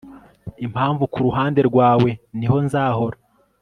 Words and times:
Impamvu 0.65 1.03
kuruhande 1.13 1.61
rwawe 1.69 2.09
niho 2.37 2.57
nzahora 2.65 3.17